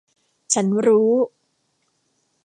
[0.53, 1.11] ฉันรู้!